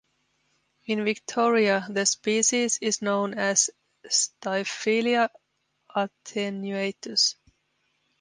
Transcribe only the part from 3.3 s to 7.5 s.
as "Styphelia attenuatus".